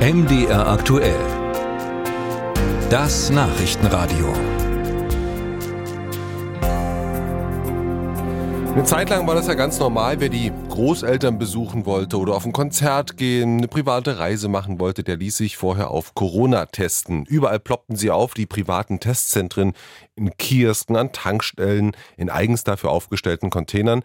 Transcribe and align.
MDR 0.00 0.66
aktuell. 0.66 1.20
Das 2.88 3.28
Nachrichtenradio. 3.28 4.32
Eine 8.72 8.84
Zeit 8.84 9.10
lang 9.10 9.26
war 9.26 9.34
das 9.34 9.46
ja 9.46 9.52
ganz 9.52 9.78
normal, 9.78 10.18
wer 10.20 10.30
die 10.30 10.52
Großeltern 10.70 11.38
besuchen 11.38 11.84
wollte 11.84 12.16
oder 12.16 12.34
auf 12.34 12.46
ein 12.46 12.52
Konzert 12.52 13.18
gehen, 13.18 13.58
eine 13.58 13.68
private 13.68 14.18
Reise 14.18 14.48
machen 14.48 14.80
wollte, 14.80 15.04
der 15.04 15.18
ließ 15.18 15.36
sich 15.36 15.58
vorher 15.58 15.90
auf 15.90 16.14
Corona 16.14 16.64
testen. 16.64 17.26
Überall 17.26 17.60
ploppten 17.60 17.96
sie 17.96 18.10
auf, 18.10 18.32
die 18.32 18.46
privaten 18.46 19.00
Testzentren 19.00 19.74
in 20.16 20.34
Kiosken, 20.38 20.96
an 20.96 21.12
Tankstellen, 21.12 21.94
in 22.16 22.30
eigens 22.30 22.64
dafür 22.64 22.88
aufgestellten 22.88 23.50
Containern. 23.50 24.02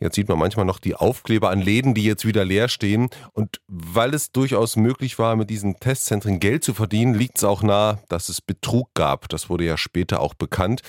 Jetzt 0.00 0.14
sieht 0.14 0.28
man 0.28 0.38
manchmal 0.38 0.66
noch 0.66 0.78
die 0.78 0.94
Aufkleber 0.94 1.50
an 1.50 1.60
Läden, 1.60 1.94
die 1.94 2.04
jetzt 2.04 2.24
wieder 2.24 2.44
leer 2.44 2.68
stehen. 2.68 3.08
Und 3.32 3.60
weil 3.66 4.14
es 4.14 4.30
durchaus 4.30 4.76
möglich 4.76 5.18
war, 5.18 5.34
mit 5.36 5.50
diesen 5.50 5.80
Testzentren 5.80 6.38
Geld 6.40 6.62
zu 6.62 6.74
verdienen, 6.74 7.14
liegt 7.14 7.38
es 7.38 7.44
auch 7.44 7.62
nahe, 7.62 7.98
dass 8.08 8.28
es 8.28 8.40
Betrug 8.40 8.94
gab. 8.94 9.28
Das 9.28 9.50
wurde 9.50 9.64
ja 9.64 9.76
später 9.76 10.20
auch 10.20 10.34
bekannt, 10.34 10.82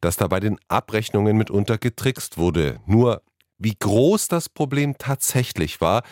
dass 0.00 0.16
da 0.16 0.28
bei 0.28 0.40
den 0.40 0.58
Abrechnungen 0.68 1.36
mitunter 1.36 1.76
getrickst 1.76 2.38
wurde. 2.38 2.80
Nur 2.86 3.22
wie 3.58 3.76
groß 3.78 4.28
das 4.28 4.48
Problem 4.48 4.96
tatsächlich 4.98 5.80
war, 5.80 6.02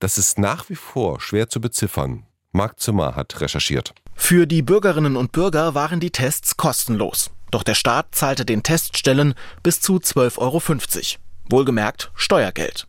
das 0.00 0.18
ist 0.18 0.38
nach 0.38 0.68
wie 0.68 0.76
vor 0.76 1.20
schwer 1.20 1.48
zu 1.48 1.60
beziffern. 1.60 2.24
Marc 2.52 2.80
Zimmer 2.80 3.14
hat 3.14 3.40
recherchiert. 3.40 3.94
Für 4.14 4.46
die 4.46 4.62
Bürgerinnen 4.62 5.16
und 5.16 5.32
Bürger 5.32 5.74
waren 5.74 6.00
die 6.00 6.10
Tests 6.10 6.56
kostenlos. 6.56 7.30
Doch 7.50 7.62
der 7.62 7.74
Staat 7.74 8.14
zahlte 8.14 8.44
den 8.44 8.62
Teststellen 8.62 9.34
bis 9.62 9.80
zu 9.80 9.96
12,50 9.96 10.38
Euro. 10.38 10.60
Wohlgemerkt 11.50 12.10
Steuergeld. 12.14 12.86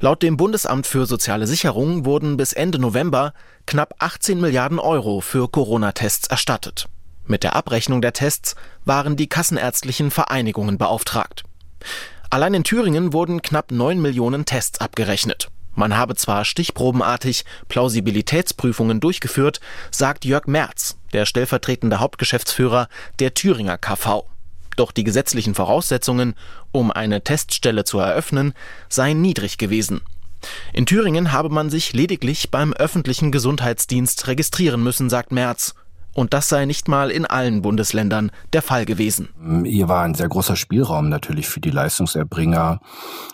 Laut 0.00 0.22
dem 0.22 0.36
Bundesamt 0.36 0.86
für 0.86 1.06
soziale 1.06 1.46
Sicherung 1.46 2.04
wurden 2.04 2.36
bis 2.36 2.52
Ende 2.52 2.78
November 2.78 3.32
knapp 3.66 3.94
18 3.98 4.40
Milliarden 4.40 4.78
Euro 4.78 5.20
für 5.20 5.48
Corona-Tests 5.48 6.28
erstattet. 6.28 6.88
Mit 7.26 7.44
der 7.44 7.54
Abrechnung 7.54 8.02
der 8.02 8.12
Tests 8.12 8.56
waren 8.84 9.16
die 9.16 9.28
kassenärztlichen 9.28 10.10
Vereinigungen 10.10 10.78
beauftragt. 10.78 11.44
Allein 12.30 12.54
in 12.54 12.64
Thüringen 12.64 13.12
wurden 13.12 13.42
knapp 13.42 13.70
9 13.70 14.00
Millionen 14.00 14.44
Tests 14.44 14.80
abgerechnet. 14.80 15.48
Man 15.74 15.96
habe 15.96 16.16
zwar 16.16 16.44
stichprobenartig 16.44 17.44
Plausibilitätsprüfungen 17.68 19.00
durchgeführt, 19.00 19.60
sagt 19.90 20.24
Jörg 20.24 20.46
Merz, 20.46 20.98
der 21.12 21.24
stellvertretende 21.24 22.00
Hauptgeschäftsführer 22.00 22.88
der 23.20 23.34
Thüringer 23.34 23.78
KV. 23.78 24.24
Doch 24.76 24.92
die 24.92 25.04
gesetzlichen 25.04 25.54
Voraussetzungen, 25.54 26.34
um 26.70 26.90
eine 26.90 27.22
Teststelle 27.22 27.84
zu 27.84 27.98
eröffnen, 27.98 28.54
seien 28.88 29.20
niedrig 29.20 29.58
gewesen. 29.58 30.00
In 30.72 30.86
Thüringen 30.86 31.32
habe 31.32 31.50
man 31.50 31.70
sich 31.70 31.92
lediglich 31.92 32.50
beim 32.50 32.72
öffentlichen 32.72 33.30
Gesundheitsdienst 33.30 34.26
registrieren 34.26 34.82
müssen, 34.82 35.08
sagt 35.08 35.32
Merz. 35.32 35.74
Und 36.14 36.34
das 36.34 36.48
sei 36.48 36.66
nicht 36.66 36.88
mal 36.88 37.10
in 37.10 37.26
allen 37.26 37.62
Bundesländern 37.62 38.30
der 38.52 38.62
Fall 38.62 38.84
gewesen. 38.84 39.28
Hier 39.64 39.88
war 39.88 40.04
ein 40.04 40.14
sehr 40.14 40.28
großer 40.28 40.56
Spielraum 40.56 41.08
natürlich 41.08 41.48
für 41.48 41.60
die 41.60 41.70
Leistungserbringer 41.70 42.80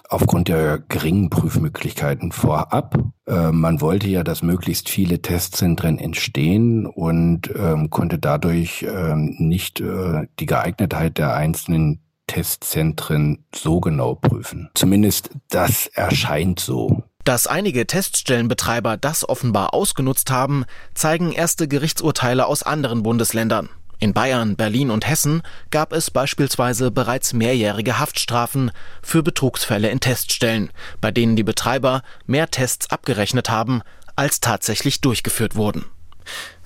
aufgrund 0.09 0.49
der 0.49 0.79
geringen 0.79 1.31
Prüfmöglichkeiten 1.31 2.33
vorab. 2.33 2.99
Äh, 3.27 3.53
man 3.53 3.81
wollte 3.81 4.09
ja, 4.09 4.25
dass 4.25 4.43
möglichst 4.43 4.89
viele 4.89 5.21
Testzentren 5.21 5.99
entstehen 5.99 6.87
und 6.87 7.51
ähm, 7.55 7.91
konnte 7.91 8.19
dadurch 8.19 8.87
ähm, 8.89 9.35
nicht 9.39 9.81
äh, 9.81 10.27
die 10.39 10.47
Geeignetheit 10.47 11.19
der 11.19 11.35
einzelnen 11.35 12.01
Testzentren 12.29 13.45
so 13.55 13.81
genau 13.81 14.15
prüfen. 14.15 14.71
Zumindest 14.75 15.31
das 15.49 15.87
erscheint 15.87 16.61
so. 16.61 17.03
Dass 17.29 17.47
einige 17.47 17.87
Teststellenbetreiber 17.87 18.97
das 18.97 19.29
offenbar 19.29 19.75
ausgenutzt 19.75 20.31
haben, 20.31 20.65
zeigen 20.95 21.31
erste 21.31 21.69
Gerichtsurteile 21.69 22.47
aus 22.47 22.63
anderen 22.63 23.03
Bundesländern. 23.03 23.69
In 23.99 24.15
Bayern, 24.15 24.57
Berlin 24.57 24.91
und 24.91 25.07
Hessen 25.07 25.43
gab 25.71 25.93
es 25.93 26.11
beispielsweise 26.11 26.91
bereits 26.91 27.35
mehrjährige 27.35 27.99
Haftstrafen 27.99 28.71
für 29.03 29.23
Betrugsfälle 29.23 29.91
in 29.91 30.01
Teststellen, 30.01 30.71
bei 31.03 31.11
denen 31.11 31.37
die 31.37 31.43
Betreiber 31.43 32.01
mehr 32.25 32.51
Tests 32.51 32.89
abgerechnet 32.89 33.51
haben, 33.51 33.83
als 34.17 34.41
tatsächlich 34.41 35.03
durchgeführt 35.03 35.55
wurden. 35.55 35.85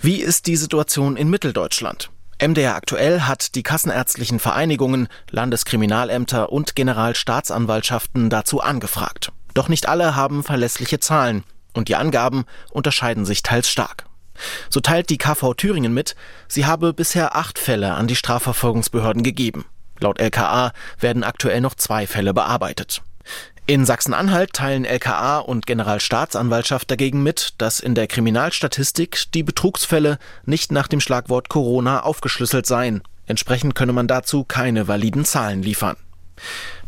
Wie 0.01 0.21
ist 0.21 0.47
die 0.47 0.55
Situation 0.55 1.17
in 1.17 1.29
Mitteldeutschland? 1.29 2.13
MDR 2.41 2.77
aktuell 2.77 3.23
hat 3.23 3.57
die 3.57 3.65
kassenärztlichen 3.65 4.39
Vereinigungen, 4.39 5.09
Landeskriminalämter 5.29 6.53
und 6.53 6.77
Generalstaatsanwaltschaften 6.77 8.31
dazu 8.31 8.61
angefragt. 8.61 9.33
Doch 9.55 9.69
nicht 9.69 9.89
alle 9.89 10.17
haben 10.17 10.43
verlässliche 10.43 11.01
Zahlen 11.01 11.45
und 11.75 11.89
die 11.89 11.97
Angaben 11.97 12.45
unterscheiden 12.71 13.25
sich 13.25 13.43
teils 13.43 13.69
stark. 13.69 14.07
So 14.71 14.81
teilt 14.81 15.11
die 15.11 15.19
KV 15.19 15.55
Thüringen 15.55 15.93
mit, 15.93 16.17
sie 16.49 16.67
habe 16.67 16.93
bisher 16.93 17.37
acht 17.37 17.59
Fälle 17.59 17.95
an 17.95 18.07
die 18.07 18.17
Strafverfolgungsbehörden 18.17 19.23
gegeben. 19.23 19.67
Laut 20.01 20.19
LKA 20.19 20.73
werden 20.99 21.23
aktuell 21.23 21.61
noch 21.61 21.75
zwei 21.75 22.07
Fälle 22.07 22.35
bearbeitet. 22.35 23.03
In 23.67 23.87
Sachsen-Anhalt 23.87 24.55
teilen 24.55 24.85
LKA 24.85 25.39
und 25.39 25.67
Generalstaatsanwaltschaft 25.67 26.91
dagegen 26.91 27.23
mit, 27.23 27.55
dass 27.59 27.79
in 27.79 27.95
der 27.95 28.09
Kriminalstatistik 28.09 29.31
die 29.33 29.45
Betrugsfälle 29.45 30.19
nicht 30.45 30.73
nach 30.73 30.89
dem 30.89 31.01
Schlagwort 31.01 31.49
Corona 31.49 32.03
aufgeschlüsselt 32.03 32.67
seien. 32.67 33.03
Entsprechend 33.27 33.77
könne 33.77 33.93
man 33.93 34.09
dazu 34.09 34.43
keine 34.43 34.89
validen 34.89 35.25
Zahlen 35.25 35.63
liefern. 35.63 35.97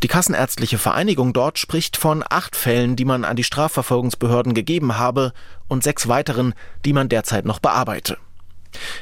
Die 0.05 0.09
Kassenärztliche 0.09 0.77
Vereinigung 0.77 1.33
dort 1.33 1.59
spricht 1.59 1.97
von 1.97 2.23
acht 2.29 2.57
Fällen, 2.57 2.95
die 2.95 3.07
man 3.07 3.25
an 3.25 3.37
die 3.37 3.43
Strafverfolgungsbehörden 3.43 4.53
gegeben 4.53 4.99
habe 4.99 5.33
und 5.67 5.83
sechs 5.83 6.09
weiteren, 6.09 6.53
die 6.85 6.93
man 6.93 7.09
derzeit 7.09 7.47
noch 7.47 7.59
bearbeite. 7.59 8.19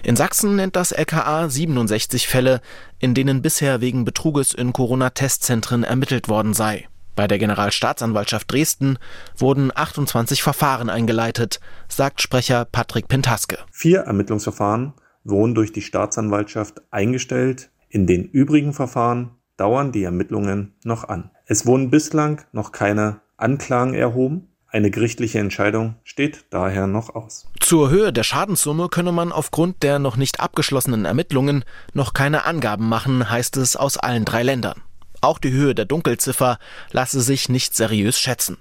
In 0.05 0.15
Sachsen 0.15 0.55
nennt 0.55 0.77
das 0.77 0.93
LKA 0.93 1.49
67 1.49 2.29
Fälle, 2.29 2.61
in 3.01 3.15
denen 3.15 3.43
bisher 3.43 3.81
wegen 3.81 4.05
Betruges 4.05 4.55
in 4.55 4.73
Corona-Testzentren 4.73 5.83
ermittelt 5.83 6.29
worden 6.29 6.55
sei. 6.55 6.87
Bei 7.17 7.27
der 7.27 7.41
Generalstaatsanwaltschaft 7.41 8.53
Dresden 8.53 8.97
wurden 9.37 9.73
28 9.75 10.41
Verfahren 10.41 10.89
eingeleitet, 10.89 11.59
sagt 11.89 12.23
Sprecher 12.23 12.65
Patrick 12.65 13.09
Pentaske. 13.09 13.59
Vier 13.73 14.03
Ermittlungsverfahren 14.03 14.93
wurden 15.25 15.57
durch 15.57 15.73
die 15.73 15.83
Staatsanwaltschaft 15.83 16.81
eingestellt. 16.93 17.71
In 17.89 18.07
den 18.07 18.23
übrigen 18.23 18.73
Verfahren 18.73 19.33
dauern 19.57 19.93
die 19.93 20.05
Ermittlungen 20.05 20.75
noch 20.85 21.09
an. 21.09 21.31
Es 21.47 21.67
wurden 21.67 21.91
bislang 21.91 22.43
noch 22.53 22.73
keine 22.73 23.21
Anklagen 23.37 23.95
erhoben. 23.95 24.49
Eine 24.69 24.91
gerichtliche 24.91 25.39
Entscheidung 25.39 25.97
steht 26.03 26.47
daher 26.51 26.87
noch 26.87 27.15
aus. 27.15 27.47
Zur 27.61 27.91
Höhe 27.91 28.13
der 28.13 28.23
Schadenssumme 28.23 28.89
könne 28.89 29.13
man 29.13 29.31
aufgrund 29.31 29.83
der 29.83 29.99
noch 29.99 30.17
nicht 30.17 30.41
abgeschlossenen 30.41 31.05
Ermittlungen 31.05 31.65
noch 31.93 32.15
keine 32.15 32.47
Angaben 32.47 32.89
machen, 32.89 33.29
heißt 33.29 33.59
es 33.59 33.77
aus 33.77 33.99
allen 33.99 34.25
drei 34.25 34.43
Ländern. 34.43 34.81
Auch 35.21 35.39
die 35.39 35.53
Höhe 35.53 35.75
der 35.75 35.85
Dunkelziffer 35.85 36.59
lasse 36.91 37.21
sich 37.21 37.49
nicht 37.49 37.77
seriös 37.77 38.19
schätzen. 38.19 38.57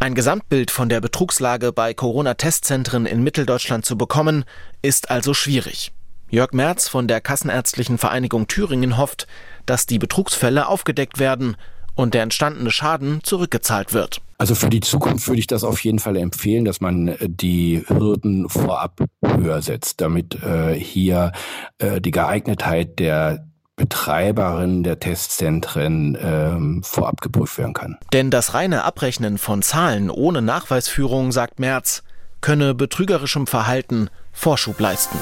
Ein 0.00 0.14
Gesamtbild 0.14 0.70
von 0.70 0.88
der 0.88 1.00
Betrugslage 1.00 1.72
bei 1.72 1.94
Corona-Testzentren 1.94 3.06
in 3.06 3.22
Mitteldeutschland 3.22 3.86
zu 3.86 3.96
bekommen, 3.96 4.44
ist 4.82 5.10
also 5.10 5.32
schwierig. 5.34 5.92
Jörg 6.34 6.52
Merz 6.52 6.88
von 6.88 7.06
der 7.06 7.20
Kassenärztlichen 7.20 7.96
Vereinigung 7.96 8.48
Thüringen 8.48 8.98
hofft, 8.98 9.28
dass 9.66 9.86
die 9.86 10.00
Betrugsfälle 10.00 10.66
aufgedeckt 10.66 11.20
werden 11.20 11.56
und 11.94 12.12
der 12.12 12.22
entstandene 12.22 12.72
Schaden 12.72 13.22
zurückgezahlt 13.22 13.94
wird. 13.94 14.20
Also 14.36 14.56
für 14.56 14.68
die 14.68 14.80
Zukunft 14.80 15.28
würde 15.28 15.38
ich 15.38 15.46
das 15.46 15.62
auf 15.62 15.78
jeden 15.84 16.00
Fall 16.00 16.16
empfehlen, 16.16 16.64
dass 16.64 16.80
man 16.80 17.06
äh, 17.06 17.16
die 17.28 17.84
Hürden 17.86 18.48
vorab 18.48 19.00
höher 19.24 19.62
setzt, 19.62 20.00
damit 20.00 20.42
äh, 20.42 20.74
hier 20.74 21.30
äh, 21.78 22.00
die 22.00 22.10
Geeignetheit 22.10 22.98
der 22.98 23.46
Betreiberin 23.76 24.82
der 24.82 24.98
Testzentren 24.98 26.18
ähm, 26.20 26.82
vorab 26.82 27.20
geprüft 27.20 27.58
werden 27.58 27.74
kann. 27.74 27.96
Denn 28.12 28.32
das 28.32 28.54
reine 28.54 28.82
Abrechnen 28.82 29.38
von 29.38 29.62
Zahlen 29.62 30.10
ohne 30.10 30.42
Nachweisführung, 30.42 31.30
sagt 31.30 31.60
Merz, 31.60 32.02
könne 32.40 32.74
betrügerischem 32.74 33.46
Verhalten 33.46 34.10
Vorschub 34.32 34.80
leisten. 34.80 35.16